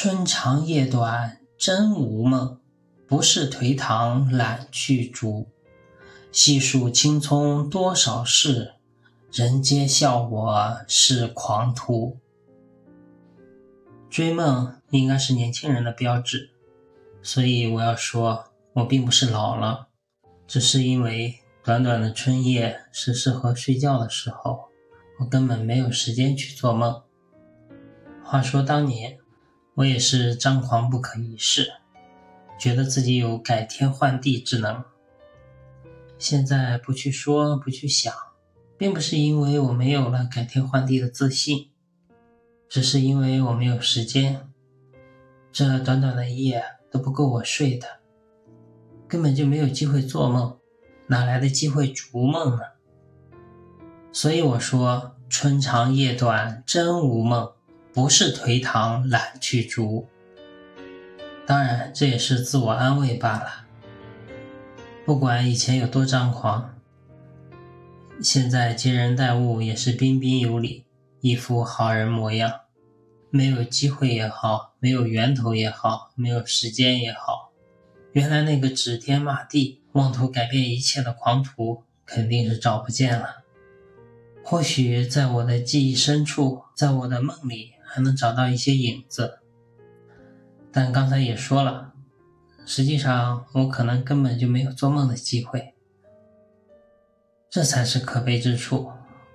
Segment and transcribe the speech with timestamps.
[0.00, 2.60] 春长夜短真无梦，
[3.08, 5.48] 不是颓唐懒去逐。
[6.30, 8.74] 细数青葱多少事，
[9.32, 12.16] 人皆笑我是狂徒。
[14.08, 16.50] 追梦应该是年轻人的标志，
[17.20, 18.44] 所以我要说，
[18.74, 19.88] 我并不是老了，
[20.46, 24.68] 只是因为短短的春夜是适合睡觉的时候，
[25.18, 27.02] 我根本没有时间去做梦。
[28.22, 29.18] 话说当年，
[29.78, 31.70] 我也是张狂不可一世，
[32.58, 34.82] 觉得自己有改天换地之能。
[36.18, 38.12] 现在不去说，不去想，
[38.76, 41.70] 并不是因为我没有了改天换地的自信。
[42.68, 44.50] 只是因为我没有时间，
[45.52, 47.86] 这短短的一夜都不够我睡的，
[49.06, 50.58] 根本就没有机会做梦，
[51.06, 52.62] 哪来的机会逐梦呢？
[54.12, 57.52] 所以我说春长夜短真无梦，
[57.92, 60.08] 不是颓唐懒去逐。
[61.46, 63.66] 当然，这也是自我安慰罢了。
[65.06, 66.74] 不管以前有多张狂，
[68.22, 70.84] 现在接人待物也是彬彬有礼。
[71.20, 72.52] 一副好人模样，
[73.30, 77.50] 没有机会也好，没有源头也好，没有时间也好，
[78.12, 83.42] 原来那个指天骂地、妄图改变一切的狂徒肯定是找不见了。
[84.44, 89.38] 或许在我的记忆深处，在我的梦里还能找到一些影子，
[90.70, 91.94] 但刚才也说了，
[92.66, 95.74] 实际上我可能根本就没有做梦的机会，
[97.48, 98.90] 这才是可悲之处。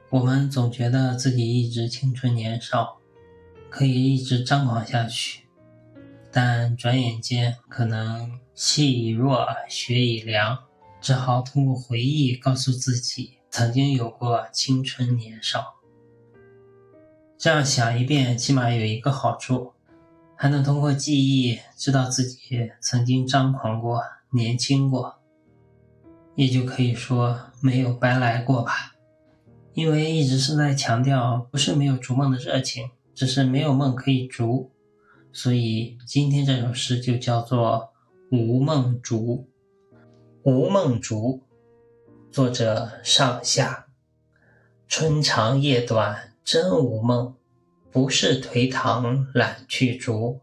[0.09, 2.99] 我们总觉得自己一直青春年少，
[3.69, 5.47] 可以一直张狂下去，
[6.31, 10.65] 但转眼间可能气已弱，血已凉，
[11.01, 15.73] 只好通过回忆告诉自己曾经有过青春年少。
[17.43, 19.73] 这样想一遍，起码有一个好处，
[20.33, 25.19] 还能通过记忆知道自己曾经张狂过、年轻过，
[26.35, 28.95] 也就可以说没有白来过吧。
[29.73, 34.71] 因为一直是在强调，不是没有逐梦的热情，只是没有梦可以逐，
[35.33, 37.89] 所以今天这首诗就叫做
[38.37, 39.49] 《无梦逐》。
[40.49, 41.41] 无梦逐，
[42.31, 43.87] 作者上下。
[44.87, 47.35] 春长夜短真无梦，
[47.89, 50.41] 不是颓唐懒去逐。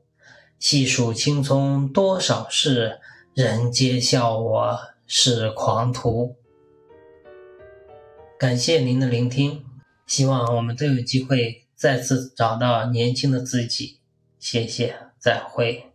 [0.59, 3.01] 细数青葱多少事，
[3.35, 6.37] 人皆笑我是狂徒。
[8.39, 9.65] 感谢您的聆听，
[10.07, 13.99] 希望我们都有机会再次找到年轻的自己。
[14.39, 15.90] 谢谢，再会。